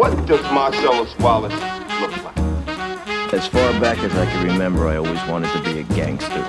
[0.00, 1.52] What does Marcellus Wallace
[2.00, 2.38] look like?
[3.34, 6.42] As far back as I can remember, I always wanted to be a gangster.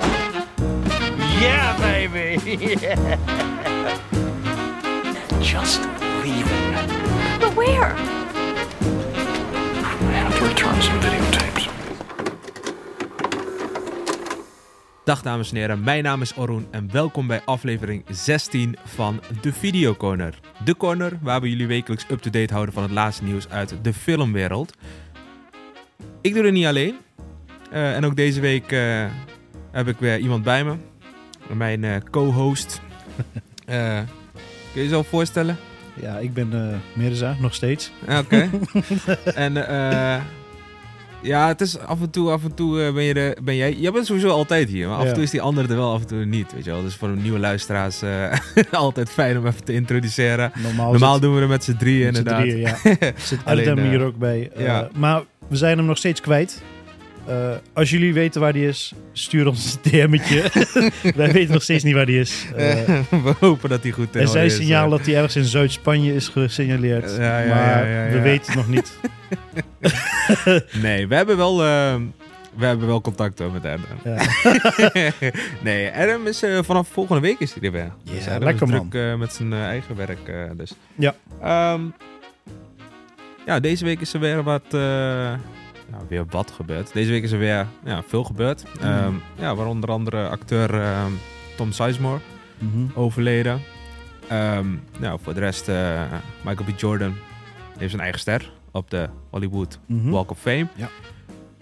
[1.38, 2.40] Yeah, baby.
[2.80, 3.98] yeah.
[5.42, 5.82] Just
[6.24, 6.72] leaving.
[7.40, 7.92] But where?
[9.98, 11.41] I have to return some videotapes.
[15.12, 19.52] Dag dames en heren, mijn naam is Orun en welkom bij aflevering 16 van de
[19.52, 20.38] Video Corner.
[20.64, 24.72] De corner waar we jullie wekelijks up-to-date houden van het laatste nieuws uit de filmwereld.
[26.20, 26.96] Ik doe het niet alleen.
[27.70, 29.04] Eh, en ook deze week eh,
[29.70, 30.74] heb ik weer iemand bij me.
[31.54, 32.80] Mijn eh, co-host.
[33.64, 33.74] Kun
[34.74, 35.56] je jezelf voorstellen?
[36.00, 37.92] Ja, ik ben Mirza, nog steeds.
[38.18, 38.50] Oké.
[39.34, 39.52] en
[41.22, 43.72] ja, het is af en toe, af en toe eh, ben, je de, ben jij...
[43.72, 46.00] Jij bent sowieso altijd hier, maar af en toe is die andere er wel, af
[46.00, 46.82] en toe niet, weet je wel.
[46.82, 48.32] Dus voor de nieuwe luisteraars eh,
[48.70, 50.52] altijd fijn om even te introduceren.
[50.62, 52.40] Normaal, doen we het met z'n drieën met inderdaad.
[52.40, 52.76] drieën, ja.
[53.16, 54.50] zit Alleen, Adam eh, hier ook bij.
[54.58, 54.80] Uh.
[54.94, 56.62] Maar we zijn hem nog steeds kwijt.
[57.28, 60.42] Uh, als jullie weten waar die is, stuur ons een DM'tje.
[61.16, 62.46] Wij weten nog steeds niet waar die is.
[62.50, 62.58] Uh,
[63.24, 64.90] we hopen dat hij goed er zijn is, signaal eh.
[64.90, 67.16] dat hij ergens in Zuid-Spanje is gesignaleerd.
[67.16, 68.98] Ja, ja, maar ja, we weten het nog niet.
[70.82, 71.64] Nee, we hebben wel...
[71.64, 71.94] eh,
[72.56, 73.80] we hebben wel contact hoor, met Adam.
[74.04, 74.16] Ja.
[75.62, 77.92] nee, Adam is eh, vanaf volgende week is hij er weer.
[78.02, 78.88] Ja, dus lekker, is man.
[78.88, 80.28] druk eh, met zijn eh, eigen werk.
[80.28, 80.72] eh, dus.
[80.94, 81.14] Ja.
[81.42, 81.80] Ehm,
[83.46, 84.62] ja, deze week is er weer wat...
[85.92, 86.92] eh, ja, weer wat gebeurd.
[86.92, 88.64] Deze week is er weer ja, veel gebeurd.
[88.80, 88.86] Mm.
[88.88, 91.10] Ehm, ja, waar onder andere acteur ehm,
[91.56, 92.20] Tom Sizemore
[92.58, 92.84] Mhm.
[92.94, 93.60] overleden.
[94.28, 94.66] Ehm,
[94.98, 96.02] nou, voor de rest, eh,
[96.44, 96.78] Michael B.
[96.80, 97.14] Jordan
[97.78, 100.10] heeft zijn eigen ster op de Hollywood Mhm.
[100.10, 100.66] Walk of Fame.
[100.76, 100.88] Ja.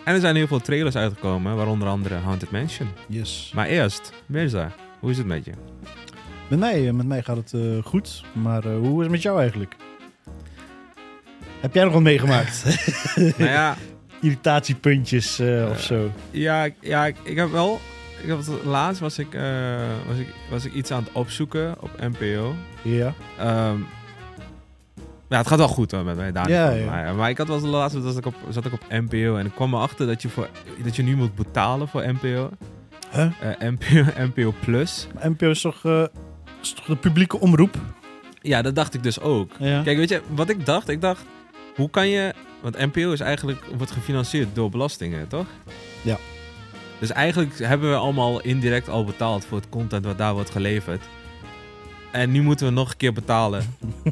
[0.04, 2.88] En er zijn heel veel trailers uitgekomen, waaronder andere Haunted Mansion.
[3.08, 3.52] Yes.
[3.54, 5.52] Maar eerst, Mirza, hoe is het met je?
[6.48, 8.24] Met mij, eh, met mij gaat het uh, goed.
[8.32, 9.76] Maar uh, hoe is het met jou eigenlijk?
[11.60, 12.64] Heb jij nog wat meegemaakt?
[13.38, 13.76] nou ja,
[14.20, 16.10] Irritatiepuntjes uh, of zo?
[16.30, 17.80] Ja, ja ik, ik heb wel...
[18.22, 19.42] Ik heb, laatst was ik, uh,
[20.06, 22.54] was, ik, was ik iets aan het opzoeken op NPO.
[22.82, 23.14] Ja.
[23.40, 23.86] Um,
[25.30, 26.48] ja, het gaat wel goed hoor, met mij daar.
[26.48, 26.90] Ja, ja.
[26.90, 29.46] Maar, maar ik had wel de laatste, dat ik op, zat ik op NPO en
[29.46, 30.48] ik kwam erachter dat je, voor,
[30.82, 32.50] dat je nu moet betalen voor NPO.
[33.10, 33.30] Huh?
[33.60, 35.06] Uh, NPO, NPO Plus.
[35.14, 36.04] Maar NPO is toch, uh,
[36.62, 37.76] is toch de publieke omroep?
[38.42, 39.52] Ja, dat dacht ik dus ook.
[39.58, 39.82] Ja.
[39.82, 40.88] Kijk, weet je, wat ik dacht?
[40.88, 41.24] Ik dacht,
[41.76, 42.34] hoe kan je...
[42.60, 45.46] Want NPO is eigenlijk, wordt gefinancierd door belastingen, toch?
[46.02, 46.18] Ja.
[46.98, 51.04] Dus eigenlijk hebben we allemaal indirect al betaald voor het content wat daar wordt geleverd.
[52.12, 53.62] En nu moeten we nog een keer betalen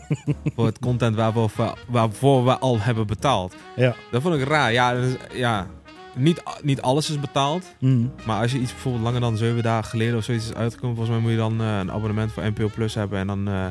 [0.54, 3.54] voor het content waarvoor we, waarvoor we al hebben betaald.
[3.76, 3.94] Ja.
[4.10, 4.72] Dat vond ik raar.
[4.72, 5.66] Ja, dus, ja
[6.18, 7.74] niet, niet alles is betaald.
[7.78, 8.12] Mm.
[8.26, 11.16] Maar als je iets bijvoorbeeld langer dan zeven dagen geleden of zoiets is uitgekomen, volgens
[11.16, 13.66] mij moet je dan uh, een abonnement voor NPO Plus hebben en dan uh,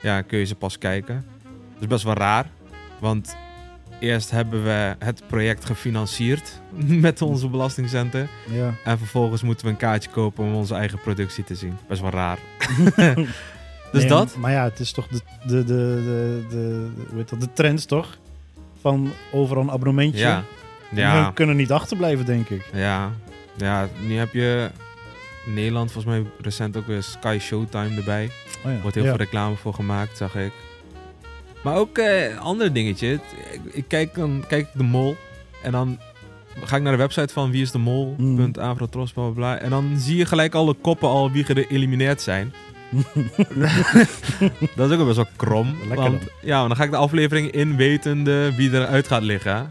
[0.00, 1.24] ja, kun je ze pas kijken.
[1.72, 2.50] Dat is best wel raar,
[2.98, 3.36] want
[4.00, 6.60] eerst hebben we het project gefinancierd
[7.06, 8.28] met onze belastingcenten.
[8.50, 8.74] Ja.
[8.84, 11.76] En vervolgens moeten we een kaartje kopen om onze eigen productie te zien.
[11.88, 12.38] Best wel raar.
[13.92, 14.36] dus nee, dat?
[14.36, 17.88] Maar ja, het is toch de, de, de, de, de, hoe heet dat, de trend
[17.88, 18.18] toch?
[18.80, 20.18] Van overal een abonnementje.
[20.18, 20.44] Ja.
[20.90, 21.26] Ja.
[21.26, 22.68] we kunnen niet achterblijven, denk ik.
[22.72, 23.10] Ja.
[23.56, 24.70] Ja, nu heb je
[25.46, 28.30] in Nederland volgens mij recent ook weer Sky Showtime erbij.
[28.64, 28.80] Oh ja.
[28.80, 29.10] Wordt heel ja.
[29.10, 30.52] veel reclame voor gemaakt, zag ik.
[31.64, 33.12] Maar ook eh, ander dingetje.
[33.12, 33.20] Ik,
[33.72, 35.16] ik kijk dan kijk ik de mol.
[35.62, 35.98] En dan
[36.64, 38.14] ga ik naar de website van wie is de mol.
[38.18, 38.50] Mm.
[38.60, 39.58] Avrotros, bla, bla, bla.
[39.58, 42.52] En dan zie je gelijk alle koppen al wie geëlimineerd zijn.
[44.76, 45.76] dat is ook best wel krom.
[45.78, 46.28] Lekker want, dan.
[46.42, 49.70] ja, want dan ga ik de aflevering in wetende wie eruit gaat liggen.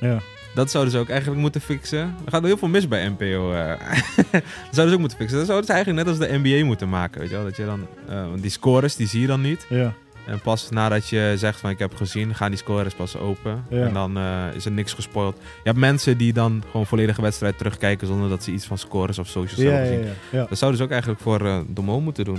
[0.00, 0.18] Ja.
[0.54, 2.14] Dat zouden ze ook eigenlijk moeten fixen.
[2.24, 3.52] Er gaat heel veel mis bij NPO.
[3.52, 3.68] Uh.
[4.32, 5.36] dat zouden ze ook moeten fixen.
[5.38, 7.20] Dat zouden ze eigenlijk net als de NBA moeten maken.
[7.20, 7.44] Weet je wel?
[7.44, 9.66] Dat je dan, uh, want die scores die zie je dan niet.
[9.68, 9.94] Ja.
[10.26, 13.64] En pas nadat je zegt van ik heb gezien, gaan die scores pas open.
[13.70, 13.86] Ja.
[13.86, 15.36] En dan uh, is er niks gespoild.
[15.36, 19.18] Je hebt mensen die dan gewoon volledige wedstrijd terugkijken zonder dat ze iets van scores
[19.18, 20.14] of socials Ja, hebben gezien.
[20.30, 20.46] ja.
[20.48, 22.38] Dat zouden ze ook eigenlijk voor uh, de mol moeten doen.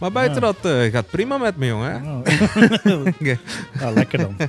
[0.00, 2.02] Maar buiten dat uh, gaat prima met me, jongen.
[2.04, 3.06] Oh.
[3.80, 4.36] ja, lekker dan.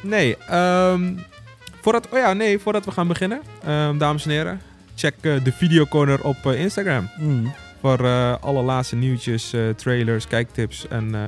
[0.00, 1.18] Nee, um,
[1.80, 4.60] voordat, oh ja, nee, voordat we gaan beginnen, um, dames en heren,
[4.94, 7.10] check de videocorner op Instagram.
[7.18, 7.52] Mm.
[7.80, 11.22] Voor uh, alle laatste nieuwtjes, uh, trailers, kijktips en uh,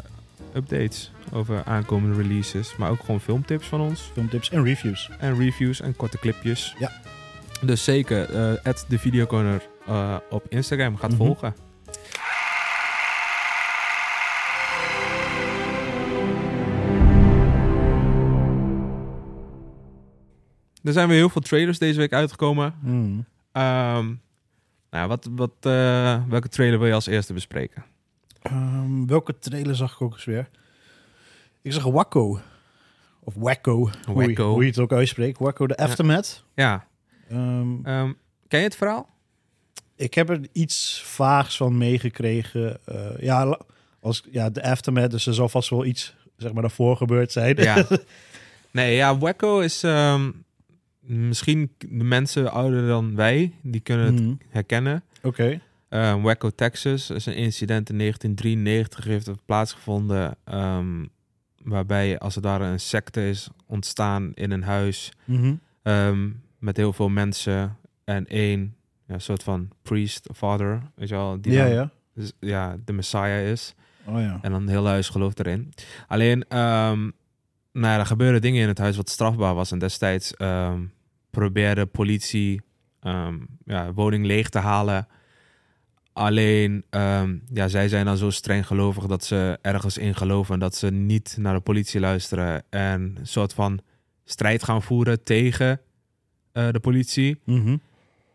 [0.54, 2.76] updates over aankomende releases.
[2.76, 4.10] Maar ook gewoon filmtips van ons.
[4.12, 5.10] Filmtips en reviews.
[5.18, 6.74] En reviews en korte clipjes.
[6.78, 6.90] Ja.
[7.60, 11.20] Dus zeker, uh, de videocorner uh, op Instagram gaat Mhm.
[11.20, 11.36] mm -hmm.
[11.36, 11.54] volgen.
[20.82, 22.74] Er zijn weer heel veel trailers deze week uitgekomen.
[22.82, 23.24] Mm.
[23.52, 24.20] Um,
[24.90, 27.84] nou, wat, wat, uh, welke trailer wil je als eerste bespreken?
[28.52, 30.48] Um, welke trailer zag ik ook eens weer?
[31.62, 32.40] Ik zag Wakko.
[33.20, 34.50] of Wacko, Hoe, je, Wacko.
[34.52, 35.38] hoe je het ook uitspreekt.
[35.38, 36.44] Wacko de Aftermath.
[36.54, 36.86] Ja.
[37.28, 38.12] Ehm, Ehm,
[38.48, 39.08] ken je het verhaal?
[39.96, 42.78] ik heb er iets vaags van meegekregen.
[42.84, 43.58] Eh, ja,
[44.00, 47.56] als, ja, de Aftermath, dus er zal vast wel iets zeg maar, daarvoor gebeurd zijn.
[47.56, 47.86] Ja.
[48.72, 50.30] Nee, ja, Wacko is ehm,
[51.10, 54.34] misschien de mensen ouder dan wij, die kunnen het Mhm.
[54.48, 55.02] herkennen.
[55.22, 55.60] Oké.
[55.88, 60.36] Eh, Waco, Texas is een incident in 1993 heeft plaatsgevonden.
[60.44, 61.04] ehm,
[61.62, 65.12] waarbij als het ware een secte is ontstaan in een huis
[65.82, 68.74] ehm, met heel veel mensen en één
[69.06, 71.90] ja, soort van priest, father, weet je wel, die Ja, dan, ja.
[72.14, 73.74] dus, ja, de messiah is.
[74.04, 74.38] Oh ja.
[74.42, 75.72] En dan heel huis gelooft erin.
[76.06, 77.00] Alleen, ehm,
[77.72, 79.72] nou ja, er gebeurden dingen in het huis wat strafbaar was.
[79.72, 80.80] En destijds ehm,
[81.30, 82.60] probeerde politie
[83.00, 85.06] ehm, ja, woning leeg te halen.
[86.12, 90.54] Alleen, ehm, ja, zij zijn dan zo streng gelovig dat ze ergens in geloven.
[90.54, 92.62] En dat ze niet naar de politie luisteren.
[92.70, 93.80] En een soort van
[94.24, 95.80] strijd gaan voeren tegen
[96.52, 97.40] eh, de politie.
[97.44, 97.76] Mhm.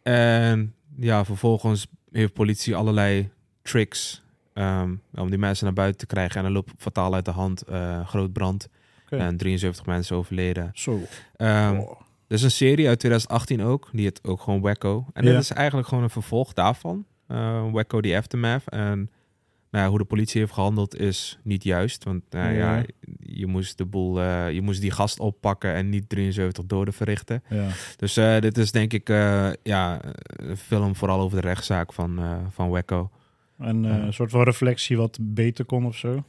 [0.03, 3.29] En ja, vervolgens heeft politie allerlei
[3.61, 6.37] tricks ehm, om die mensen naar buiten te krijgen.
[6.37, 8.69] En dan loopt fataal uit de hand, eh, groot brand.
[9.09, 10.71] En 73 mensen overleden.
[10.73, 11.01] Zo.
[11.37, 12.01] Oh.
[12.27, 15.05] Er is een serie uit 2018 ook, die het ook gewoon Wacko.
[15.13, 15.31] En Ja.
[15.31, 17.05] dit is eigenlijk gewoon een vervolg daarvan.
[17.27, 18.69] Eh Wacko The Aftermath.
[18.69, 19.09] En
[19.71, 22.03] nou ja, hoe de politie heeft gehandeld is niet juist.
[22.03, 22.75] Want nou ja.
[22.77, 22.83] Ja.
[23.19, 27.43] je moest de boel, eh, je moest die gast oppakken en niet 73 doden verrichten.
[27.49, 27.67] Ja.
[27.97, 29.07] Dus eh, dit is denk ik
[29.63, 32.19] ja, een film vooral over de rechtszaak van,
[32.49, 33.09] van Wacko.
[33.57, 36.23] En een soort van reflectie wat beter kon of zo.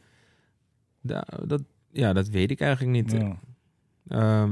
[1.01, 1.63] Da- dat,
[1.93, 3.13] ja, dat weet ik eigenlijk niet.
[4.09, 4.49] Ja.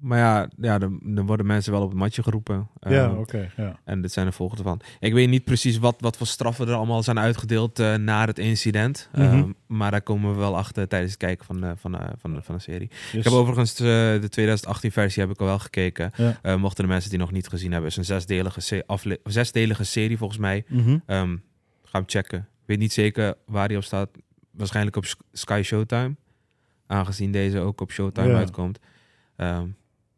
[0.00, 2.68] Maar ja, ja dan, dan worden mensen wel op het matje geroepen.
[2.80, 3.50] Ja, Ehm, oké.
[3.56, 3.78] ja.
[3.84, 4.80] En dit zijn de volgende van.
[5.00, 8.38] Ik weet niet precies wat, wat voor straffen er allemaal zijn uitgedeeld eh, na het
[8.38, 9.08] incident.
[9.12, 9.22] Mhm.
[9.22, 12.42] Ehm, maar daar komen we wel achter tijdens het kijken van, eh, van, eh, van,
[12.42, 12.90] van de serie.
[13.12, 16.10] Ik heb overigens de 2018 versie heb ik al wel gekeken.
[16.42, 16.56] Ja.
[16.56, 18.84] Mochten de mensen die nog niet gezien hebben, is een zesdelige,
[19.24, 20.64] zesdelige serie volgens mij.
[20.68, 20.98] Mhm.
[21.06, 21.36] Ehm,
[21.84, 22.38] ga hem checken.
[22.38, 24.08] Ik weet niet zeker waar die op staat.
[24.50, 26.14] Waarschijnlijk op Sk- Sky Showtime.
[26.86, 28.36] Aangezien deze ook op Showtime Ja.
[28.36, 28.78] uitkomt.
[29.36, 29.66] Ehm,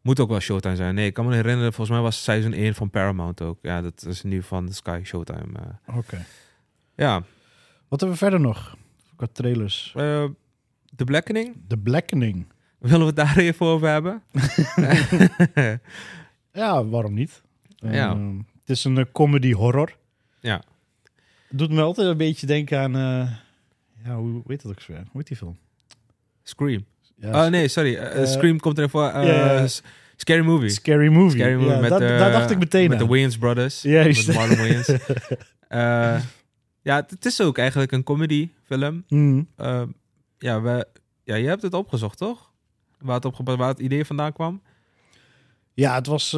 [0.03, 0.95] moet ook wel Showtime zijn.
[0.95, 3.57] Nee, ik kan me herinneren, volgens mij was seizoen 1 van Paramount ook.
[3.61, 5.59] Ja, dat is nu van de Sky Showtime.
[5.87, 5.97] eh.
[5.97, 6.25] Oké.
[6.95, 7.13] ja,
[7.87, 8.77] Wat hebben we verder nog?
[9.15, 9.93] Qua trailers.
[9.95, 10.25] Eh,
[10.95, 11.55] The Blackening.
[11.67, 12.47] The Blackening.
[12.79, 14.21] Willen we het daar even over hebben?
[16.51, 17.41] Ja, waarom niet?
[17.75, 18.09] Ja.
[18.11, 19.97] Ehm, het is een eh, comedy horror.
[20.39, 20.63] Ja.
[21.49, 22.91] Doet me altijd een beetje denken aan...
[24.03, 24.93] ja, hoe heet dat ook zo?
[24.93, 25.57] Hoe heet die film?
[26.43, 26.85] Scream.
[27.23, 27.95] Ja, oh nee, sorry.
[27.95, 29.07] Eh, eh, Scream komt erin voor.
[29.07, 29.63] eh,
[30.15, 30.69] Scary Movie.
[30.69, 31.39] Scary Movie.
[31.39, 33.05] Scary Movie met, dat, daar dacht ik meteen Met de.
[33.05, 33.81] Wayans Brothers.
[33.81, 34.27] Juist.
[34.27, 34.57] Met Marlon
[36.81, 39.03] ja, het- is ook eigenlijk een comedy film.
[39.07, 39.47] Mm.
[40.37, 40.87] Ja, we,
[41.23, 42.51] ja, je hebt het opgezocht, toch?
[42.99, 44.61] Waar het, op, waar het idee vandaan kwam?
[45.73, 46.31] Ja, het was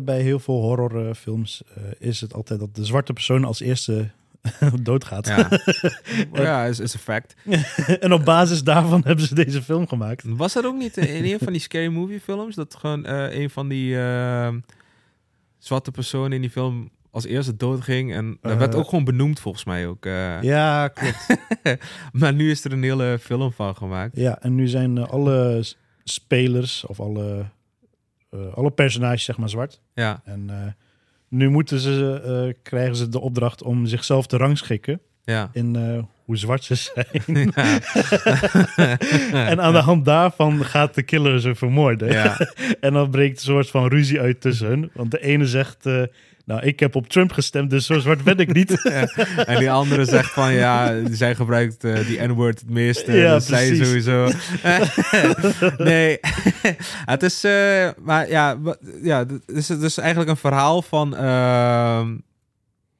[0.00, 1.62] bij heel veel horrorfilms
[1.98, 4.10] is het altijd dat de zwarte persoon als eerste
[4.82, 5.26] doodgaat.
[5.26, 5.48] Ja,
[6.42, 7.34] ja is, is een fact.
[8.00, 10.22] en op basis daarvan hebben ze deze film gemaakt.
[10.26, 12.54] Was dat ook niet in een van die Scary Movie films?
[12.54, 14.54] Dat gewoon eh, een van die eh,
[15.58, 18.14] zwarte personen in die film als eerste doodging.
[18.14, 18.58] En dat Eh.
[18.58, 20.06] werd ook gewoon benoemd volgens mij ook.
[20.06, 20.42] eh.
[20.42, 21.26] Ja, klopt.
[22.12, 24.16] maar nu is er een hele film van gemaakt.
[24.16, 25.64] ja, en nu zijn eh, alle
[26.04, 27.44] spelers of alle,
[28.30, 29.80] eh, alle personages zeg maar zwart.
[29.94, 30.72] Ja, En eh,
[31.32, 35.50] nu moeten ze, eh, krijgen ze de opdracht om zichzelf te rangschikken ja.
[35.52, 37.52] in eh, hoe zwart ze zijn.
[37.54, 37.80] ja.
[39.50, 42.12] en aan de hand daarvan gaat de killer ze vermoorden.
[42.12, 42.36] ja.
[42.80, 44.90] En dan breekt een soort van ruzie uit tussen hun.
[44.94, 46.02] Want de ene zegt, eh,
[46.44, 48.70] nou, ik heb op Trump gestemd, dus zo zwart ben ik niet.
[48.82, 49.06] Ja.
[49.44, 53.12] En die andere zegt van ja, zij gebruikt eh, die N-word het meeste.
[53.12, 54.28] Ja, dus zij sowieso.
[55.78, 56.18] nee,
[57.12, 58.58] het is, eh, maar ja,
[59.02, 61.16] ja, het is eigenlijk een verhaal van.
[61.16, 62.16] ehm,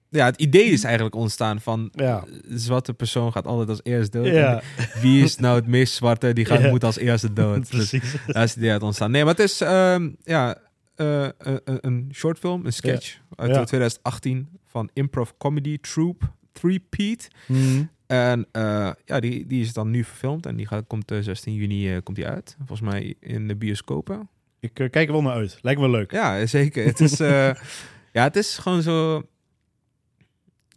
[0.09, 2.25] ja, het idee is eigenlijk ontstaan van Ja.
[2.49, 4.27] de zwarte persoon gaat altijd als eerst dood.
[4.27, 4.63] Ja.
[5.01, 6.33] Wie is nou het meest zwarte?
[6.33, 7.71] Die gaat, moet als eerste dood.
[7.71, 8.13] Dus Precies.
[8.27, 9.11] daar is het idee uit ontstaan.
[9.11, 10.57] Nee, maar het is ehm, ja,
[11.03, 13.65] eh, een, een- een short film, een sketch uit Ja.
[13.65, 17.29] 2018 van Improv Comedy Troupe, Three Pete.
[17.47, 17.91] Hmm.
[18.07, 21.55] En eh, ja, die, die is dan nu verfilmd en die gaat, komt eh, 16
[21.55, 22.55] juni eh, komt die uit.
[22.67, 24.29] Volgens mij in de bioscopen.
[24.61, 25.59] Ik eh, kijk er wel naar uit.
[25.63, 26.11] Lijkt me leuk.
[26.13, 26.85] Ja, zeker.
[26.85, 27.51] Het is, eh,
[28.17, 29.23] ja, het is gewoon zo...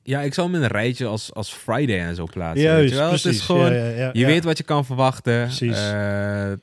[0.04, 2.56] Ja, ik zou hem in een rijtje als, als Friday en zo plaatsen.
[2.64, 3.08] weet Juist, je wel?
[3.10, 3.26] precies.
[3.26, 3.74] Het is gewoon...
[3.74, 5.42] Ja, ja, ja, Je weet wat je kan verwachten.
[5.44, 5.78] Precies.
[5.78, 6.58] Eh, eh,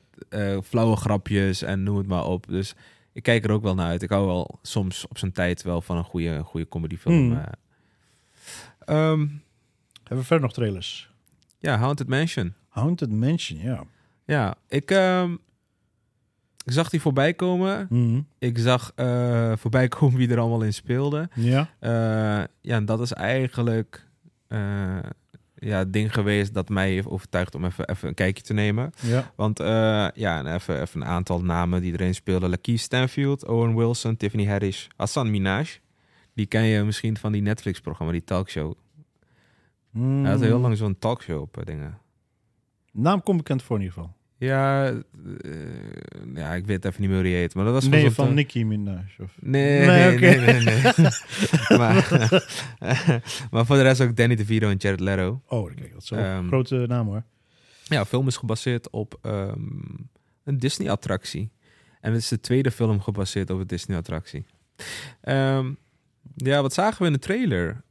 [0.65, 2.47] flauwe grapjes en noem het maar op.
[2.49, 2.75] Dus
[3.13, 4.03] ik kijk er ook wel naar uit.
[4.03, 7.15] Ik hou wel soms op zijn tijd wel van een goede, goede comedyfilm.
[7.15, 7.33] Hmm.
[7.39, 7.45] eh.
[9.11, 9.27] Ehm,
[10.03, 11.11] Hebben we verder nog trailers?
[11.59, 12.55] ja, Haunted Mansion.
[12.69, 13.85] Haunted Mansion, ja.
[14.25, 15.33] Ja, ik, ehm,
[16.65, 17.87] ik zag die voorbij komen.
[17.91, 18.21] Mhm.
[18.39, 21.29] Ik zag eh, voorbij komen wie er allemaal in speelde.
[21.35, 21.71] Ja.
[21.79, 21.91] Eh,
[22.61, 24.07] ja, en dat is eigenlijk
[24.49, 24.99] eh,
[25.65, 28.93] ja, ding geweest dat mij heeft overtuigd om even, even een kijkje te nemen.
[29.01, 29.33] Ja.
[29.37, 32.51] Want eh, ja, en even, even een aantal namen die erin speelden.
[32.51, 35.67] Lakeith Stanfield, Owen Wilson, Tiffany Haddish, Hassan Minaj.
[36.35, 38.75] Die ken je misschien van die Netflix-programma, die talkshow.
[39.91, 40.23] Mm.
[40.23, 41.99] Hij had heel lang zo'n talkshow op eh, dingen.
[42.93, 44.15] Naam komt bekend voor in ieder geval.
[44.43, 45.51] Ja, eh,
[46.35, 47.55] ja, ik weet even niet meer hoe die heet.
[47.55, 49.05] Maar dat was Nee, van Nicki Minaj.
[49.19, 49.33] Of...
[49.41, 51.79] Nee, Nee, nee, nee, nee, nee.
[51.79, 52.09] maar,
[53.51, 55.43] maar voor de rest ook Danny DeVito en Jared Leto.
[55.47, 57.23] Oh, kijk, dat is wel Ehm, een grote naam hoor.
[57.85, 59.61] Ja, de film is gebaseerd op ehm,
[60.45, 61.51] een Disney-attractie.
[62.01, 64.45] En het is de tweede film gebaseerd op een Disney-attractie.
[65.21, 65.73] Ehm,
[66.37, 67.83] ja, wat zagen we in de trailer?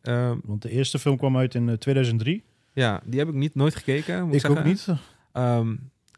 [0.44, 2.44] Want de eerste film kwam uit in eh, 2003.
[2.74, 4.26] ja, die heb ik niet nooit gekeken.
[4.28, 4.88] moet Ik ook niet.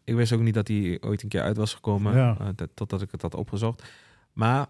[0.03, 2.37] Ik wist ook niet dat die ooit een keer uit was gekomen, Ja.
[2.39, 3.83] eh, dat- totdat ik het had opgezocht.
[4.33, 4.67] Maar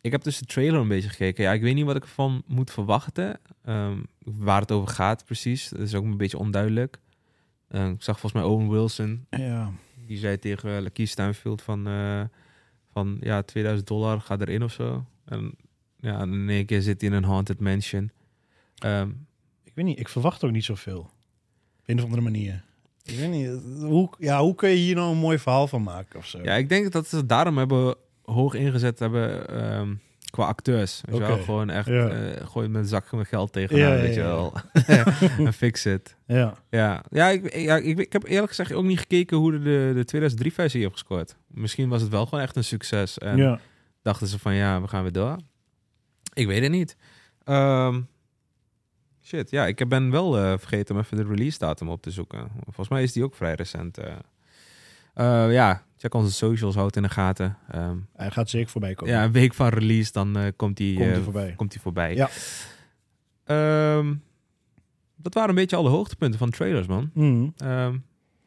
[0.00, 1.44] ik heb dus de trailer een beetje gekeken.
[1.44, 3.40] Ja, ik weet niet wat ik ervan moet verwachten.
[3.64, 5.68] Ehm, waar het over gaat precies.
[5.68, 6.98] Dat is ook een beetje onduidelijk.
[7.68, 9.26] Eh, ik zag volgens mij Owen Wilson.
[9.30, 9.70] Ja.
[10.06, 12.22] Die zei tegen Lakeith Stanfield van, eh,
[12.92, 15.04] van ja, 2000 dollar, ga erin of zo.
[15.24, 15.54] En
[15.96, 18.10] ja, in één keer zit hij in een haunted mansion.
[18.78, 19.10] Ehm,
[19.64, 21.00] Ik weet niet, ik verwacht ook niet zoveel.
[21.00, 22.64] Op een of andere manier.
[23.04, 26.18] Ik weet niet, hoe, ja, hoe kun je hier nou een mooi verhaal van maken
[26.18, 26.38] of zo?
[26.42, 29.94] Ja, ik denk dat ze het daarom hebben hoog ingezet hebben ehm,
[30.30, 31.00] qua acteurs.
[31.04, 31.38] Weet je wel?
[31.38, 32.08] Gewoon echt Ja.
[32.08, 34.52] eh, gooi met een zak met geld tegenaan, Ja, ja, weet je wel.
[35.46, 36.16] en fix it.
[36.26, 36.54] ja.
[36.70, 39.92] Ja, ja, ik, ja ik, ik heb eerlijk gezegd ook niet gekeken hoe de, de,
[39.94, 41.36] de 2003 versie heeft gescoord.
[41.46, 43.18] Misschien was het wel gewoon echt een succes.
[43.18, 43.60] En ja.
[44.02, 45.36] dachten ze van ja, we gaan weer door.
[46.34, 46.96] Ik weet het niet.
[47.44, 48.00] Ehm,
[49.30, 52.48] shit, ja, ik ben wel eh, vergeten om even de release datum op te zoeken.
[52.64, 53.98] Volgens mij is die ook vrij recent.
[53.98, 54.12] eh.
[55.14, 57.56] Eh, ja, check onze socials, houd in de gaten.
[57.70, 59.14] Ehm, Hij gaat zeker voorbij komen.
[59.14, 61.52] ja, een week van release, dan eh, komt die Komt hij voorbij.
[61.56, 62.14] komt die voorbij.
[62.14, 62.28] Ja.
[63.44, 64.14] Ehm,
[65.16, 67.10] dat waren een beetje alle hoogtepunten van trailers, man.
[67.14, 67.48] Mhm.
[67.56, 67.94] Ehm,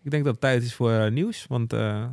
[0.04, 2.04] ik denk dat het tijd is voor nieuws, want eh,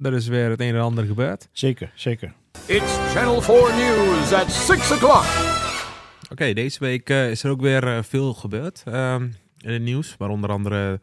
[0.00, 1.48] er is weer het een en ander gebeurd.
[1.52, 2.32] Zeker, zeker.
[2.66, 5.55] It's Channel 4 News at 6 o'clock.
[6.30, 9.22] Oké, deze week eh, is er ook weer eh, veel gebeurd ehm,
[9.58, 10.16] in het nieuws.
[10.16, 11.00] Maar onder andere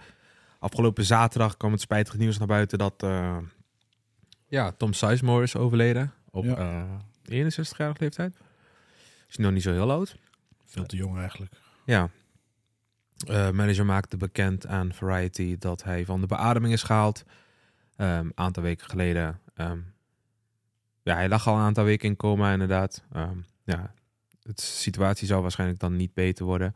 [0.60, 3.38] afgelopen zaterdag kwam het spijtige nieuws naar buiten dat eh,
[4.48, 6.56] ja, Tom Sizemore is overleden op Ja.
[6.56, 6.84] eh
[7.24, 8.38] 61-jarige leeftijd.
[9.30, 10.18] Is nog niet zo heel oud.
[10.66, 11.52] Veel te jong eigenlijk.
[11.86, 12.10] Ja.
[13.28, 17.24] Manager maakte bekend aan Variety dat hij van de beademing is gehaald.
[17.96, 19.40] Een aantal weken geleden.
[19.56, 19.80] Ehm,
[21.04, 23.04] ja, hij lag al een aantal weken in coma inderdaad.
[23.12, 23.94] Ehm, ja,
[24.44, 26.76] de situatie zou waarschijnlijk dan niet beter worden.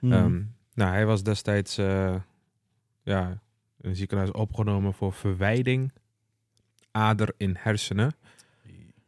[0.00, 0.12] Mhm.
[0.12, 0.42] Ehm,
[0.74, 2.14] nou, hij was destijds eh,
[3.02, 3.28] ja,
[3.80, 5.92] in een ziekenhuis opgenomen voor verwijding
[6.90, 8.14] ader in hersenen.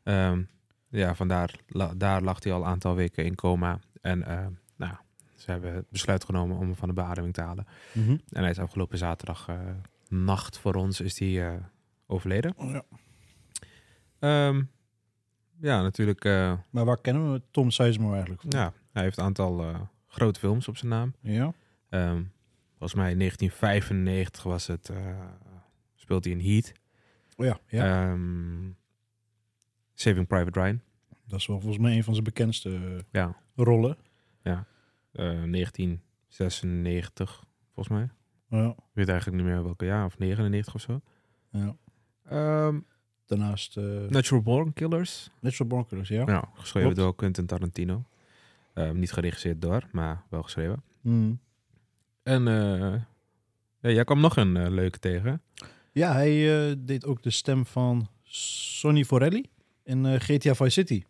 [0.02, 0.42] Ehm,
[0.88, 3.80] ja, vandaar la- daar lag hij al een aantal weken in coma.
[4.00, 4.46] En eh,
[4.76, 4.94] nou,
[5.36, 7.66] ze hebben het besluit genomen om hem van de beademing te halen.
[7.92, 8.10] Mhm.
[8.10, 9.58] En hij is afgelopen zaterdag eh,
[10.08, 11.56] nacht voor ons is hij eh,
[12.06, 12.54] overleden.
[12.58, 12.82] Ja.
[14.18, 14.62] Ehm,
[15.60, 16.24] ja, natuurlijk.
[16.24, 18.50] eh, Maar waar kennen we Tom Sizemore eigenlijk van?
[18.50, 21.14] ja, hij heeft een aantal eh, grote films op zijn naam.
[21.20, 21.52] Ja?
[21.88, 22.22] Ehm,
[22.78, 24.88] volgens mij in 1995 was het.
[24.88, 25.20] eh,
[25.94, 26.72] speelt hij in Heat.
[27.36, 28.10] Oh ja, ja.
[28.10, 28.70] Ehm,
[29.94, 30.80] Saving Private Ryan.
[31.26, 33.36] dat is wel volgens mij een van zijn bekendste Ja.
[33.54, 33.96] rollen.
[34.42, 34.58] Eh
[35.42, 37.44] 1996,
[37.74, 38.08] volgens mij.
[38.60, 38.68] Ja.
[38.68, 41.00] Ik weet eigenlijk niet meer welke jaar, of 99 of zo.
[41.50, 41.76] ja.
[42.24, 42.80] Ehm,
[43.26, 45.30] Daarnaast eh Natural Born Killers.
[45.40, 46.24] Natural Born Killers, ja.
[46.26, 46.96] Ja, geschreven Klopt.
[46.96, 48.04] door Quentin Tarantino.
[48.74, 50.82] Ehm, niet geregisseerd door, maar wel geschreven.
[51.00, 51.32] Mhm.
[52.22, 53.00] En eh,
[53.80, 55.42] ja, jij kwam nog een eh, leuke tegen.
[55.92, 59.44] Ja, hij eh, deed ook de stem van Sonny Forelli
[59.84, 61.04] in eh, GTA Vice City.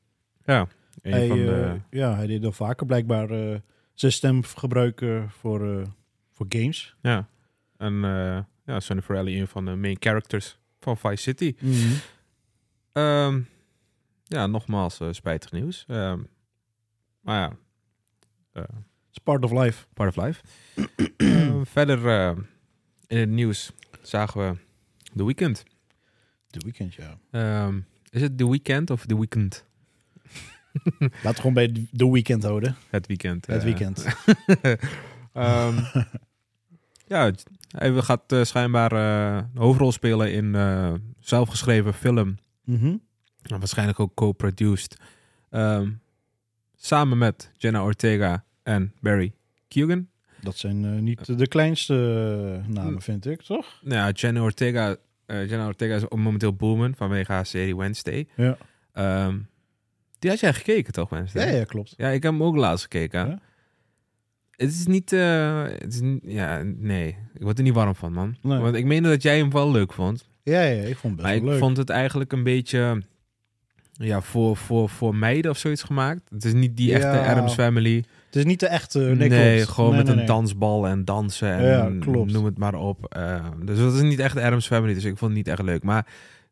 [0.45, 0.67] Ja,
[1.03, 1.81] een hij, van eh, de...
[1.91, 3.59] ja, hij deed al vaker blijkbaar eh,
[3.95, 5.87] zijn stem gebruiken voor, eh,
[6.33, 6.97] voor games.
[7.03, 7.29] Ja.
[7.77, 11.55] En eh ja, Sonny Forelli, een van de main characters van Vice City.
[12.93, 13.41] Ehm,
[14.25, 15.85] ja, nogmaals eh, spijtig nieuws.
[15.89, 16.21] Ehm,
[17.21, 17.57] maar ja,
[18.53, 18.77] eh,
[19.09, 19.87] It's part of life.
[19.95, 20.43] part of life.
[21.17, 22.37] Ehm, verder eh,
[23.07, 24.57] in het nieuws zagen we
[25.17, 25.65] The Weeknd.
[26.51, 27.19] The Weeknd, ja.
[28.11, 29.65] Is het The Weekend of The Weekend?
[30.99, 32.77] Laat het gewoon bij The Weeknd houden.
[32.91, 33.47] Het weekend.
[33.47, 34.05] Het weekend.
[37.07, 37.33] ja,
[37.69, 42.39] hij gaat eh, schijnbaar eh, een hoofdrol spelen in eh zelfgeschreven film.
[42.65, 42.97] Mhm.
[43.43, 44.97] En waarschijnlijk ook co-produced.
[45.51, 45.91] Ehm,
[46.77, 49.33] samen met Jenna Ortega en Barry
[49.69, 50.09] Keoghan.
[50.41, 51.95] Dat zijn niet de kleinste
[52.67, 53.81] namen, vind ik, toch?
[53.83, 54.97] Nou ja, Jenna Ortega
[55.27, 58.29] Jenna Ortega is momenteel boomen vanwege haar serie Wednesday.
[58.37, 58.57] Ja.
[58.93, 59.39] Ehm,
[60.19, 61.47] die had jij gekeken toch, Wednesday?
[61.51, 61.95] Ja, ja, klopt.
[61.97, 63.29] Ja, ik heb hem ook laatst gekeken.
[63.29, 63.41] Ja?
[64.57, 68.13] Het is niet, eh, het is niet, ja, nee, ik word er niet warm van,
[68.13, 68.37] man.
[68.43, 68.59] Nee.
[68.59, 70.29] Want ik meende dat jij hem wel leuk vond.
[70.43, 71.59] Ja, ja, ik vond het best Maar ik leuk.
[71.59, 73.03] vond het eigenlijk een beetje,
[73.93, 76.21] ja, voor, voor, voor meiden of zoiets gemaakt.
[76.31, 77.31] Het is niet die echte Ja.
[77.31, 78.05] Adams Family.
[78.27, 78.99] Het is niet de echte...
[78.99, 82.33] Nee, Nee, gewoon Nee, met nee, een dansbal en dansen en Ja, klopt.
[82.33, 83.05] noem het maar op.
[83.15, 85.83] Eh, dus dat is niet echt Adams Family, dus ik vond het niet echt leuk.
[85.83, 86.07] Maar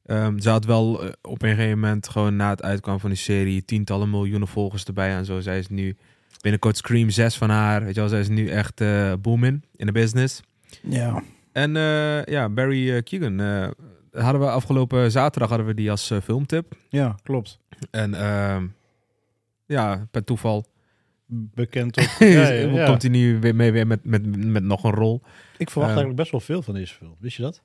[0.06, 3.18] ehm, ze had wel eh, op een gegeven moment, gewoon na het uitkwam van die
[3.18, 5.40] serie, tientallen miljoenen volgers erbij en zo.
[5.40, 5.96] Zij is nu
[6.44, 7.84] binnenkort Scream 6 van haar.
[7.84, 10.42] Weet je wel, zij is nu echt eh booming in de business.
[10.82, 11.22] Ja.
[11.52, 13.40] En eh, ja, Barry eh, Keegan.
[13.40, 13.68] eh,
[14.12, 16.74] hadden we afgelopen zaterdag hadden we die als filmtip.
[16.88, 17.58] ja, klopt.
[17.90, 18.66] En ehm,
[19.66, 20.64] ja, per toeval
[21.26, 22.06] Bekend ook.
[22.18, 22.86] ja, ja, ja.
[22.86, 25.22] komt hij nu weer mee weer met, met, met nog een rol.
[25.56, 27.16] Ik verwacht eigenlijk best wel veel van deze film.
[27.18, 27.62] Wist je dat?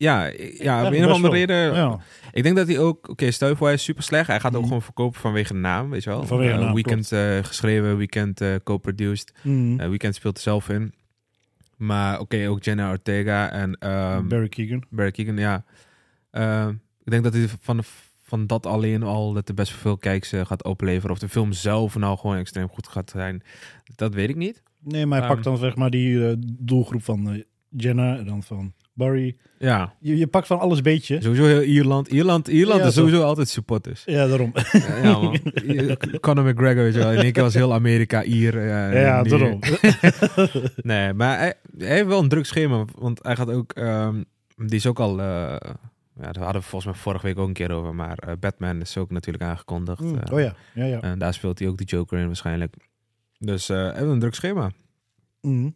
[0.00, 1.74] Ja, ja op Ja, een of andere reden.
[1.74, 1.98] Ja.
[2.32, 4.26] Ik denk dat hij ook, oké, voor hij is super slecht.
[4.26, 4.66] Hij gaat ook Mhm.
[4.66, 6.26] gewoon verkopen vanwege de naam, weet je wel.
[6.26, 9.32] Vanwege Eh, naam, weekend eh, geschreven, weekend eh, co-produced.
[9.42, 9.80] Mhm.
[9.80, 10.92] Eh, weekend speelt er zelf in.
[11.76, 14.84] Maar oké, ook Jenna Ortega en ehm, Barry Keegan.
[14.90, 15.64] Barry Keegan, ja.
[16.30, 16.68] Eh,
[17.04, 17.80] ik denk dat hij van,
[18.22, 21.10] van dat alleen al dat er best veel kijks eh, gaat opleveren.
[21.10, 23.42] Of de film zelf nou gewoon extreem goed gaat zijn.
[23.96, 24.62] Dat weet ik niet.
[24.82, 25.34] Nee, maar hij Ehm.
[25.36, 29.36] pakt dan zeg maar die eh, doelgroep van eh, Jenna en dan van Barry.
[29.58, 31.22] Ja, Je, je pakt van alles een beetje.
[31.22, 32.08] sowieso heel Ierland.
[32.08, 34.02] Ierland, Ierland Ja, is sowieso altijd supporters.
[34.04, 34.52] Ja, daarom.
[35.02, 35.38] Ja man.
[36.20, 37.12] Conor McGregor, weet je wel.
[37.12, 38.56] In één keer was heel Amerika Ier.
[38.58, 39.58] eh, ja, daarom.
[40.82, 42.84] Nee, maar hij, hij heeft wel een druk schema.
[42.98, 43.72] Want hij gaat ook...
[43.72, 44.22] ehm,
[44.56, 45.20] die is ook al...
[45.20, 45.26] eh,
[46.20, 47.94] ja, daar hadden we volgens mij vorige week ook een keer over.
[47.94, 50.00] Maar eh, Batman is ook natuurlijk aangekondigd.
[50.00, 51.00] Mm, oh ja, ja, ja.
[51.00, 52.74] En daar speelt hij ook de Joker in waarschijnlijk.
[53.38, 54.70] Dus hij heeft een druk schema.
[55.40, 55.70] Mhm.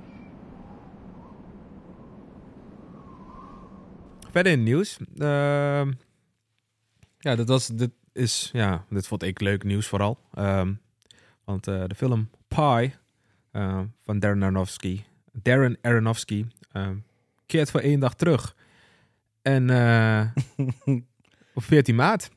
[4.33, 4.97] Verder in het nieuws.
[5.19, 5.93] Ehm,
[7.19, 10.19] ja, dat was, dit is, ja, dit vond ik leuk nieuws vooral.
[10.35, 10.73] Ehm,
[11.45, 12.95] want eh, de film Pie
[13.51, 16.97] eh, van Darren Aronofsky, Darren Aronofsky, ehm,
[17.47, 18.57] keert voor één dag terug.
[19.43, 20.27] En eh,
[21.55, 22.31] op 14 maart.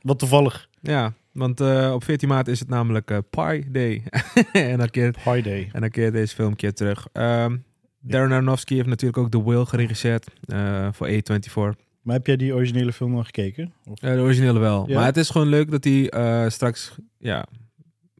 [0.00, 0.68] Wat toevallig.
[0.80, 1.60] Ja, want
[1.92, 4.02] op 14 maart is het namelijk Pie Day.
[4.52, 5.70] en, dan keert, High Day.
[5.72, 7.08] en dan keert deze film keer terug.
[7.12, 7.56] Ehm,
[8.00, 11.78] Darren Aronofsky heeft natuurlijk ook The Whale geregisseerd eh, voor A24.
[12.02, 13.72] Maar heb jij die originele film nog gekeken?
[13.84, 13.98] Of?
[13.98, 14.88] De originele wel.
[14.88, 14.94] Ja?
[14.94, 17.46] Maar het is gewoon leuk dat hij eh, straks ja,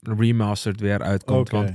[0.03, 1.51] remastered weer uitkomt.
[1.51, 1.71] Want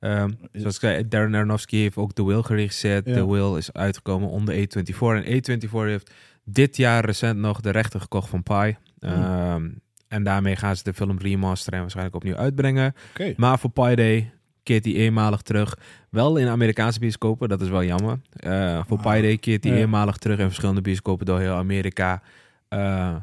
[0.00, 3.06] ehm, zoals ik zei, Darren Aronofsky heeft ook The Will geregisseerd.
[3.06, 3.14] Ja.
[3.14, 4.98] The Will is uitgekomen onder A24.
[4.98, 6.10] En A24 heeft
[6.44, 8.76] dit jaar recent nog de rechten gekocht van Pie.
[8.98, 9.10] Hmm.
[9.10, 9.68] Ehm,
[10.08, 12.94] en daarmee gaan ze de film remasteren en waarschijnlijk opnieuw uitbrengen.
[13.36, 14.32] Maar voor Pie Day
[14.68, 15.78] keert hij eenmalig terug.
[16.10, 18.20] Wel in Amerikaanse bioscopen, dat is wel jammer.
[18.32, 19.78] Eh, voor Ah, Pie Day keert hij ja.
[19.78, 22.22] eenmalig terug in verschillende bioscopen door heel Amerika.
[22.68, 23.16] eh,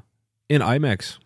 [0.45, 1.17] in IMAX.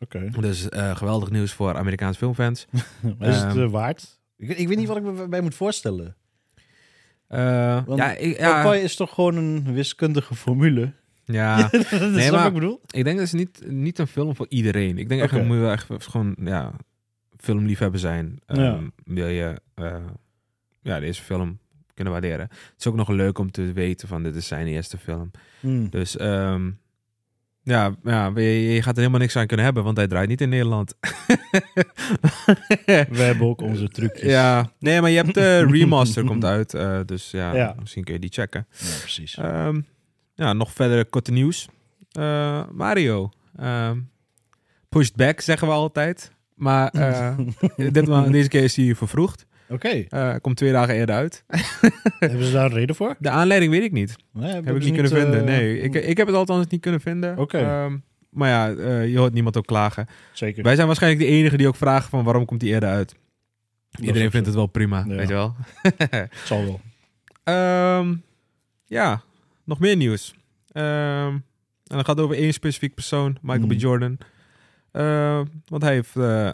[0.00, 0.30] Oké.
[0.40, 2.66] Dus eh, geweldig nieuws voor Amerikaanse filmfans.
[3.18, 4.18] Maar is het Ehm, eh, waard?
[4.36, 6.16] Ik, ik weet niet wat ik me bij moet voorstellen.
[7.28, 8.74] Eh, Want ja, ik, Ja.
[8.74, 10.92] is toch gewoon een wiskundige formule?
[11.24, 12.80] ja, dat is Nee, wat maar- ik bedoel.
[12.90, 14.98] ik denk dat is niet, niet een film voor iedereen.
[14.98, 15.38] Ik denk echt, Oké.
[15.38, 16.72] dat moet je wel echt gewoon ja,
[17.42, 18.40] filmliefhebber zijn.
[18.46, 19.96] Ehm, Wil je eh,
[20.82, 21.58] ja, deze film
[21.94, 22.40] kunnen waarderen.
[22.50, 25.30] Het is ook nog leuk om te weten van dit is zijn eerste film.
[25.60, 25.88] Hmm.
[25.90, 26.70] Dus ehm,
[27.62, 30.40] ja, ja je, je gaat er helemaal niks aan kunnen hebben, want hij draait niet
[30.40, 30.94] in Nederland.
[32.86, 34.30] We hebben ook onze trucjes.
[34.30, 37.74] ja, nee, maar je hebt de remaster komt uit, eh, dus ja, Ja.
[37.80, 38.66] misschien kun je die checken.
[38.70, 39.36] Ja, precies.
[39.36, 39.80] Ehm,
[40.34, 41.68] ja, nog verder korte nieuws.
[42.12, 43.30] Eh, Mario.
[43.56, 44.00] ehm,
[44.88, 46.32] pushed back, zeggen we altijd.
[46.62, 47.36] Maar eh,
[48.06, 49.46] ma- deze keer is hij vervroegd.
[49.68, 49.88] Oké.
[50.08, 51.44] Eh, komt twee dagen eerder uit.
[52.18, 53.16] hebben ze daar een reden voor?
[53.18, 54.16] De aanleiding weet ik niet.
[54.32, 55.44] Nee, Heb ik niet kunnen vinden.
[55.44, 57.32] Nee, ik, ik heb het althans niet kunnen vinden.
[57.34, 57.58] eh, Oké.
[57.58, 57.96] Ehm,
[58.30, 60.06] maar ja, eh, je hoort niemand ook klagen.
[60.32, 60.62] Zeker.
[60.62, 63.14] Wij zijn waarschijnlijk de enigen die ook vragen van waarom komt hij eerder uit.
[64.00, 65.14] Iedereen vindt het wel prima, Ja.
[65.14, 65.54] weet je wel.
[65.82, 66.80] Het zal wel.
[67.44, 68.14] Ehm,
[68.84, 69.22] ja,
[69.64, 70.34] nog meer nieuws.
[70.72, 71.32] Ehm,
[71.86, 73.66] en dat gaat over één specifiek persoon, Michael.
[73.66, 73.72] B.
[73.72, 74.18] Jordan.
[74.92, 76.52] Ehm, want hij heeft eh,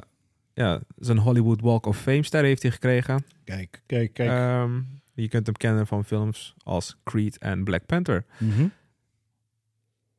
[0.54, 3.24] ja, zijn Hollywood Walk of Fame ster heeft hij gekregen.
[3.44, 4.30] Kijk, kijk, kijk.
[4.30, 4.80] Ehm,
[5.14, 8.24] Je kunt hem kennen van films als Creed en Black Panther.
[8.38, 8.66] Mhm.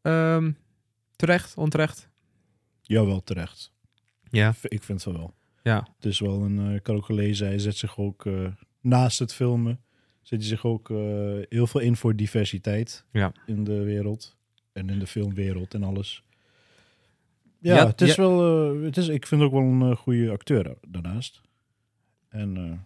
[0.02, 0.52] Ehm,
[1.16, 2.10] terecht, onterecht?
[2.82, 3.72] Jawel, terecht.
[4.30, 4.54] Ja.
[4.64, 5.34] Ik vind het wel.
[5.64, 5.88] Ja.
[5.96, 8.46] Het is wel een, eh, ik had ook gelezen, hij zet zich ook eh,
[8.82, 9.80] naast het filmen,
[10.22, 10.98] zet hij zich ook eh,
[11.50, 13.32] heel veel in voor diversiteit Ja.
[13.46, 14.36] in de wereld
[14.74, 16.24] en in de filmwereld en alles.
[17.60, 18.22] Ja, Ja, het is ja.
[18.24, 21.42] wel, eh, het is, ik vind ook wel een eh, goede acteur daarnaast.
[22.30, 22.78] En eh,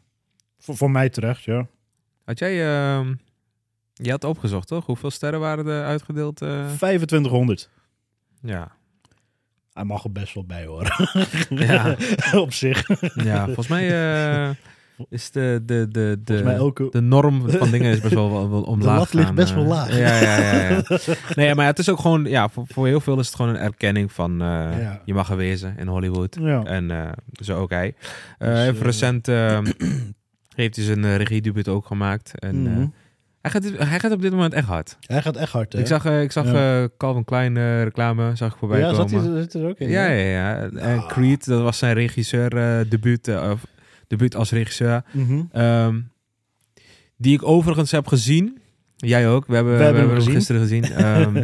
[0.60, 1.68] voor, voor mij terecht, ja.
[2.26, 2.52] Had jij...
[2.52, 3.14] ehm,
[3.94, 4.86] je had opgezocht, toch?
[4.86, 6.42] Hoeveel sterren waren er uitgedeeld?
[6.42, 6.66] eh?
[6.66, 7.70] 2500.
[8.42, 8.72] Ja.
[9.74, 11.10] Hij mag er best wel bij horen.
[11.50, 11.96] Ja.
[12.42, 12.88] Op zich.
[13.24, 14.56] ja, volgens mij eh,
[15.10, 16.88] is de, de, de, de, elke...
[16.92, 19.56] de norm van dingen is best wel, wel, wel omlaag lat ligt best eh.
[19.56, 19.98] wel laag.
[19.98, 20.70] Ja, ja, ja.
[20.70, 20.82] ja.
[21.36, 22.26] Nee, maar het is ook gewoon...
[22.26, 24.32] Ja, voor, voor heel veel is het gewoon een erkenning van...
[24.42, 24.48] eh,
[24.82, 25.02] Ja.
[25.06, 26.38] Je mag er wezen in Hollywood.
[26.42, 26.64] Ja.
[26.64, 27.10] En eh,
[27.42, 27.94] zo ook hij.
[28.38, 29.60] Eh, Dus, eh, recent eh,
[30.56, 32.40] heeft hij zijn uh, regiedebuut ook gemaakt.
[32.40, 32.86] En, eh, Mhm.
[33.42, 34.98] hij, gaat, hij gaat op dit moment echt hard.
[35.00, 35.80] Hij gaat echt hard, hè?
[35.80, 36.82] Ik zag, eh, ik zag Ja.
[36.82, 39.32] eh, Calvin Klein eh, reclame zag ik voorbij ja, zat komen.
[39.32, 39.90] hij zit er ook in?
[39.90, 40.70] Ja, ja, ja.
[40.76, 41.08] En Ah.
[41.08, 43.66] Creed, dat was zijn regisseur eh, debuut, eh, of
[44.18, 45.04] debuut als regisseur.
[45.12, 45.42] Mhm.
[45.52, 46.02] Ehm,
[47.18, 48.62] die ik overigens heb gezien.
[48.96, 49.46] Jij ook.
[49.48, 50.84] We hebben, we hebben hebben, hem gisteren gezien.
[50.94, 51.44] Ehm,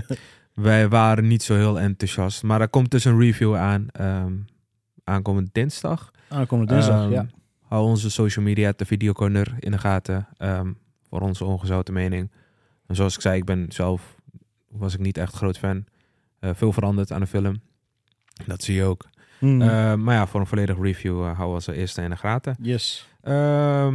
[0.54, 2.44] wij waren niet zo heel enthousiast.
[2.44, 3.88] Maar er komt dus een review aan.
[3.92, 4.34] ehm
[5.10, 6.12] aankomend dinsdag.
[6.28, 7.28] Aankomende dinsdag, ja.
[7.62, 10.28] Hou onze social media, de videocorner, in de gaten.
[11.10, 12.32] voor onze ongezouten mening.
[12.88, 14.16] En zoals ik zei, ik ben zelf...
[14.68, 15.86] Was ik niet echt groot fan.
[16.40, 17.62] Eh, veel veranderd aan de film.
[18.46, 19.10] Dat zie je ook.
[19.40, 19.62] Mhm.
[19.62, 22.56] Eh, maar ja, voor een volledige review uh, houden we als eerste in de gaten.
[22.62, 23.08] yes.
[23.22, 23.94] Ehm,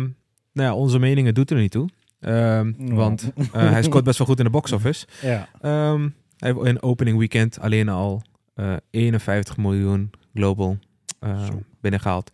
[0.52, 1.88] nou ja, onze meningen doet er niet toe.
[2.20, 2.94] Ehm, Ja.
[2.94, 5.06] Want eh, hij scoort best wel goed in de box office.
[5.22, 5.48] Ja.
[5.60, 8.22] Ehm, hij heeft in opening weekend alleen al
[8.54, 10.78] eh 51 miljoen global
[11.20, 11.48] eh,
[11.80, 12.30] binnengehaald.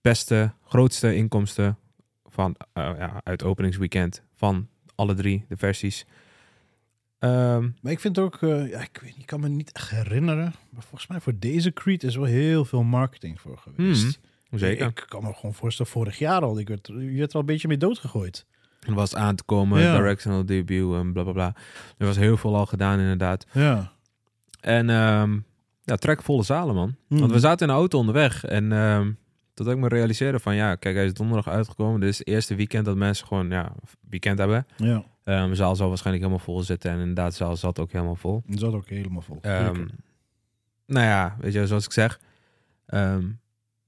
[0.00, 1.78] Beste, grootste inkomsten
[2.24, 6.06] van, eh, ja, uit openingsweekend van alle drie de versies.
[7.18, 9.90] Ehm, Maar ik vind ook, eh, ja, ik weet niet, ik kan me niet echt
[9.90, 10.54] herinneren.
[10.70, 14.20] Maar volgens mij voor deze Creed is wel heel veel marketing voor geweest.
[14.50, 14.86] Mhm, zeker.
[14.86, 16.58] Ik kan me gewoon voorstellen, vorig jaar al.
[16.58, 18.46] Ik werd, je werd er al een beetje mee doodgegooid.
[18.80, 19.96] Er was aan te komen, Ja.
[19.96, 21.54] directional debut en bla bla bla.
[21.98, 23.46] Er was heel veel al gedaan inderdaad.
[23.52, 23.92] Ja.
[24.60, 25.38] En ehm
[25.84, 26.96] ja, trek volle zalen, man.
[27.08, 27.20] Mhm.
[27.20, 28.44] Want we zaten in de auto onderweg.
[28.44, 29.12] En ehm
[29.54, 32.00] tot ik me realiseerde van, ja, kijk, hij is donderdag uitgekomen.
[32.00, 33.72] Dit is het eerste weekend dat mensen gewoon, ja,
[34.08, 34.66] weekend hebben.
[34.76, 36.90] Ja, Ehm, de zaal zal waarschijnlijk helemaal vol zitten.
[36.90, 38.42] En inderdaad, de zaal zat ook helemaal vol.
[38.46, 39.38] dat zat ook helemaal vol.
[39.40, 39.86] Ehm,
[40.86, 42.20] nou ja, weet je, zoals ik zeg.
[42.86, 43.24] ehm,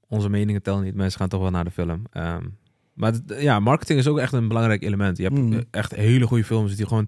[0.09, 0.95] onze meningen tellen niet.
[0.95, 2.03] Mensen gaan toch wel naar de film.
[2.13, 2.45] Ehm,
[2.93, 5.17] maar het- ja, marketing is ook echt een belangrijk element.
[5.17, 7.07] Je hebt eh, echt hele goede films die gewoon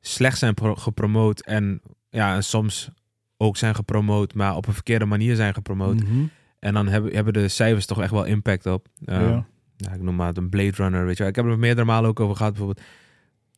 [0.00, 1.40] slecht zijn pro- gepromoot.
[1.40, 2.90] En ja, en soms
[3.36, 6.02] ook zijn gepromoot, maar op een verkeerde manier zijn gepromoot.
[6.02, 6.24] Mhm.
[6.58, 8.86] En dan hebben, hebben de cijfers toch echt wel impact op.
[9.04, 9.46] Ehm, Ja.
[9.76, 11.28] ja, ik noem maar het een Blade Runner, weet je wel.
[11.28, 12.86] Ik heb er meerdere malen ook over gehad, bijvoorbeeld.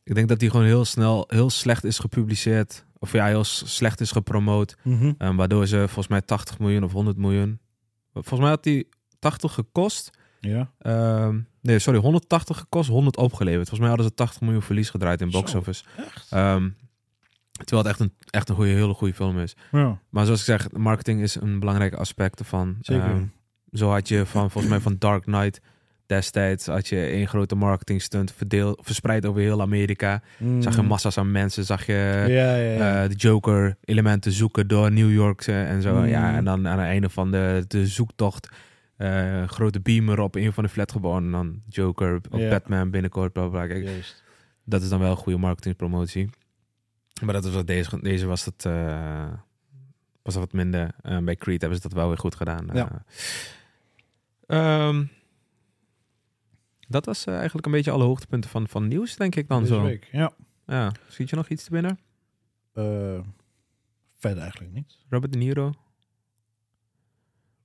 [0.07, 2.85] Ik denk dat die gewoon heel snel, heel slecht is gepubliceerd.
[2.99, 4.77] Of ja, heel slecht is gepromoot.
[4.83, 5.13] Mhm.
[5.17, 7.59] ehm, waardoor ze volgens mij 80 miljoen of 100 miljoen...
[8.13, 8.89] Volgens mij had die
[9.19, 10.09] 80 gekost.
[10.39, 10.71] Ja.
[10.79, 13.69] Ehm, nee, sorry, 180 gekost, 100 opgeleverd.
[13.69, 15.83] Volgens mij hadden ze 80 miljoen verlies gedraaid in box office.
[16.29, 16.69] Ehm,
[17.51, 19.55] terwijl het echt een, echt een goede, hele goede film is.
[19.71, 19.99] Ja.
[20.09, 22.77] Maar zoals ik zeg, marketing is een belangrijk aspect ervan.
[22.81, 23.29] Zeker.
[23.71, 25.61] Zo had je van, volgens mij van Dark Knight
[26.07, 30.21] destijds, had je één grote marketing stunt verdeel, verspreid over heel Amerika.
[30.59, 33.03] Zag je massa's aan mensen, zag je Ja, ja, ja.
[33.03, 35.95] eh, de Joker elementen zoeken door New York eh, en zo.
[35.95, 36.05] Mm.
[36.05, 38.49] Ja, en dan aan het einde van de, de zoektocht,
[38.97, 42.49] eh, grote beamer op een van de flatgebouwen en dan Joker, Ja.
[42.49, 43.51] Batman binnenkort, bla bla.
[43.51, 43.67] bla.
[43.73, 44.23] Kijk, Juist.
[44.63, 46.29] dat is dan wel een goede marketingpromotie.
[47.23, 48.63] Maar dat is wat deze, deze was het
[50.23, 50.89] was dat wat minder.
[51.23, 52.69] Bij Creed hebben ze dat wel weer goed gedaan.
[52.73, 53.05] Ja.
[54.47, 55.03] Eh, ehm,
[56.87, 59.73] dat was eh, eigenlijk een beetje alle hoogtepunten van, van nieuws, denk ik dan Deze
[59.73, 59.81] zo.
[59.83, 60.07] week.
[60.11, 60.31] Ja.
[60.65, 60.91] Ja.
[61.07, 61.99] Ziet je nog iets te binnen?
[62.73, 63.19] Eh,
[64.15, 64.97] verder eigenlijk niet.
[65.09, 65.73] Robert De Niro?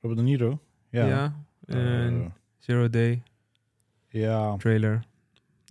[0.00, 0.60] Robert De Niro.
[0.88, 1.06] Ja.
[1.06, 1.44] Ja.
[1.64, 2.26] Eh,
[2.58, 3.22] Zero Day
[4.08, 4.56] ja.
[4.56, 5.04] trailer.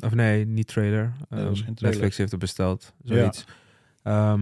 [0.04, 1.14] Of nee, niet trailer.
[1.30, 1.74] Ehm, trailer.
[1.80, 2.94] Netflix heeft het besteld.
[3.04, 3.46] Zoiets.
[4.04, 4.38] Ja,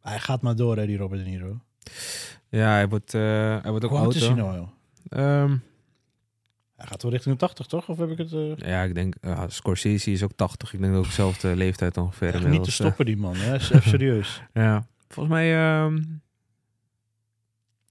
[0.00, 1.60] Hij gaat maar door, hè, die Robert De Niro.
[2.48, 4.68] ja hij wordt, hij wordt ook Hoe oud is hij nou, joh?
[5.08, 5.56] Ehm,
[6.84, 7.88] Hij gaat wel richting de 80, toch?
[7.88, 8.32] Of heb ik het...
[8.32, 10.72] eh, Ja, ik denk, ja, Scorsese is ook 80.
[10.72, 12.74] Ik denk dat ook dezelfde leeftijd ongeveer echt niet te eh.
[12.74, 13.36] stoppen, die man.
[13.36, 13.54] Hè?
[13.58, 14.42] Even serieus.
[14.52, 14.86] ja.
[15.08, 16.02] Volgens mij, ehm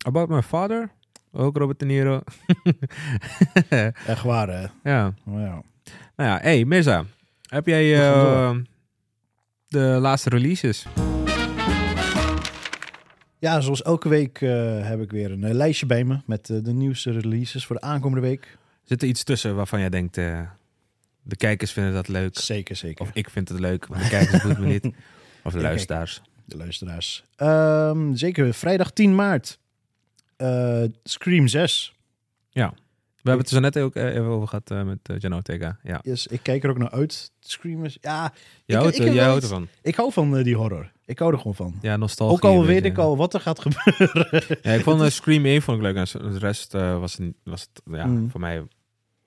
[0.05, 0.89] About My Father,
[1.31, 2.21] ook Robert De Niro.
[4.07, 4.91] Echt waar, hè?
[4.91, 5.13] ja.
[5.23, 5.61] Maar ja.
[6.15, 7.05] Nou ja, hey Mirza,
[7.49, 8.55] heb jij eh,
[9.67, 10.85] de laatste releases?
[13.39, 16.57] Ja, zoals elke week eh, heb ik weer een eh, lijstje bij me met eh,
[16.63, 18.57] de nieuwste releases voor de aankomende week.
[18.83, 20.41] Zit er iets tussen waarvan jij denkt, eh,
[21.21, 22.37] de kijkers vinden dat leuk?
[22.37, 23.01] Zeker, zeker.
[23.05, 24.85] Of ik vind het leuk, maar de kijkers doen het me niet.
[25.43, 26.21] Of de luisteraars.
[26.45, 27.23] De luisteraars.
[27.35, 29.59] Ehm, zeker, vrijdag 10 maart.
[30.35, 31.93] Eh, Scream 6.
[33.23, 35.33] We hebben het er zo net ook eh, even over gehad eh, met uh, Jan
[35.33, 35.77] Ortega.
[35.83, 35.99] Ja.
[36.03, 37.31] Yes, ik kijk er ook naar uit.
[37.39, 37.97] Scream is...
[38.01, 38.31] Ja, Jij
[38.65, 39.67] ik, houdt, ik heb jij wel houdt iets- ervan.
[39.81, 40.91] Ik hou van die horror.
[41.05, 41.75] Ik hou er gewoon van.
[41.81, 42.35] Ja, nostalgie.
[42.37, 44.57] Ook al weet ik al wat er gaat gebeuren.
[44.61, 45.95] Ja, ik vond eh, Scream 1 vond ik leuk.
[45.95, 48.29] En de rest eh, was, was het ja, Mm.
[48.29, 48.67] voor mij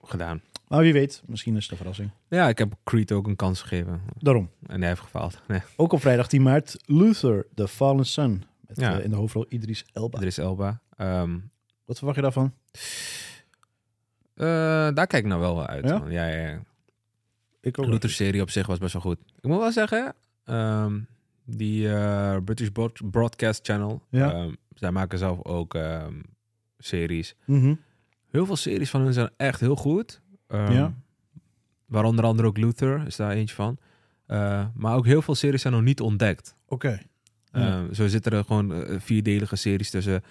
[0.03, 0.41] gedaan.
[0.69, 2.11] maar wie weet, misschien is het een verrassing.
[2.29, 4.01] Ja, ik heb Creed ook een kans gegeven.
[4.19, 4.51] Daarom.
[4.67, 5.41] En hij heeft gefaald.
[5.49, 8.45] Nee, Ook op vrijdag 10 maart, Luther, The Fallen Sun.
[8.61, 8.99] Met Ja.
[8.99, 10.19] eh, in de hoofdrol Idris Elba.
[10.21, 10.81] er is Elba.
[10.97, 11.39] Ehm,
[11.85, 12.53] Wat verwacht je daarvan?
[14.95, 15.85] daar kijk ik nou wel uit.
[15.89, 15.99] Ja?
[15.99, 16.11] man.
[16.11, 16.61] Ja, ja.
[17.61, 19.19] Ik De Luther-serie op zich was best wel goed.
[19.41, 20.99] Ik moet wel zeggen, ehm,
[21.47, 24.33] die eh, British Broad- Broadcast Channel, Ja.
[24.33, 26.15] ehm, zij maken zelf ook ehm,
[26.79, 27.37] series.
[27.45, 27.75] Mhm.
[28.31, 30.21] Heel veel series van hun zijn echt heel goed.
[30.49, 30.95] Ehm, Ja.
[31.87, 33.79] Waaronder andere ook Luther is daar eentje van.
[34.27, 36.57] Eh, maar ook heel veel series zijn nog niet ontdekt.
[36.69, 37.01] Oké.
[37.53, 37.93] Ja.
[37.93, 40.23] Zo zitten er gewoon eh, vierdelige series tussen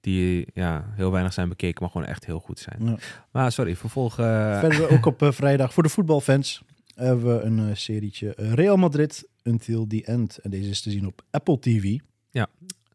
[0.00, 2.76] die ja, heel weinig zijn bekeken, maar gewoon echt heel goed zijn.
[2.86, 2.96] Ja.
[3.30, 4.18] Maar sorry, vervolg...
[4.18, 6.62] eh, Verder ook op vrijdag voor de voetbalfans
[6.94, 10.38] hebben we een eh, serietje eh, Real Madrid Until the End.
[10.38, 11.98] En deze is te zien op Apple TV.
[12.30, 12.48] Ja.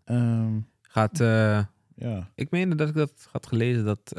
[0.04, 1.20] Ehm, gaat...
[1.20, 1.64] eh,
[1.96, 2.32] ja.
[2.36, 4.14] Ik meen dat ik dat had gelezen dat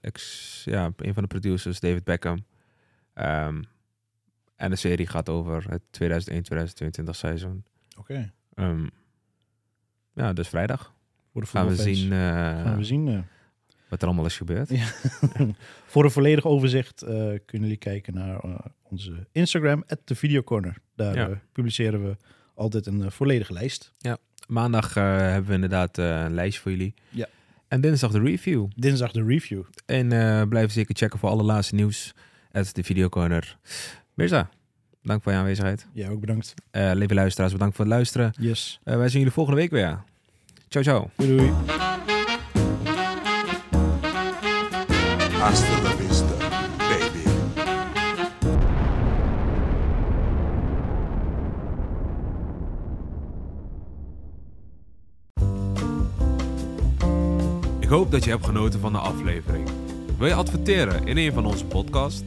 [0.00, 2.44] ex, ja, een van de producers, David Beckham,
[3.12, 3.62] ehm,
[4.56, 7.64] en de serie gaat over het 2001-2022 seizoen.
[7.98, 8.32] Oké.
[8.54, 8.86] Ehm,
[10.12, 10.94] ja, dus vrijdag
[11.32, 13.24] Voor de gaan we zien Gaan we zien.
[13.88, 14.68] Wat er allemaal is gebeurd.
[14.70, 14.84] Ja.
[15.86, 20.76] Voor een volledig overzicht eh, kunnen jullie kijken naar eh, onze Instagram, de Videocorner.
[20.96, 21.28] Daar Ja.
[21.28, 22.16] eh, publiceren we
[22.54, 23.92] altijd een volledige lijst.
[24.48, 26.94] Maandag eh, hebben we inderdaad een lijstje voor jullie.
[27.08, 27.26] Ja.
[27.68, 28.66] En dinsdag de review.
[28.76, 29.62] Dinsdag de review.
[29.86, 30.08] En
[30.48, 32.14] blijf zeker checken voor alle laatste nieuws
[32.52, 33.58] uit de Videocorner.
[34.14, 34.48] Mirza,
[35.02, 35.86] dank voor je aanwezigheid.
[35.92, 36.54] Ja, ook bedankt.
[36.70, 38.32] Eh lieve luisteraars, bedankt voor het luisteren.
[38.38, 38.80] Yes.
[38.84, 40.02] Wij zien jullie volgende week weer.
[40.68, 41.10] Ciao, ciao.
[41.16, 41.95] Doei doei.
[45.46, 45.54] Baby.
[57.80, 59.68] Ik hoop dat je hebt genoten van de aflevering.
[60.18, 62.22] Wil je adverteren in een van onze podcasts?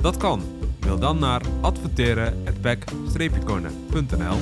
[0.00, 0.42] Dat kan.
[0.80, 4.38] Mail dan naar adverteren@back-corner.nl